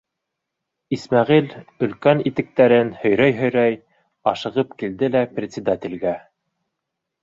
[0.95, 1.51] Исмәғил,
[1.89, 3.79] өлкән итектәрен һөйрәй-һөйрәй,
[4.35, 6.21] ашығып килде лә председателгә: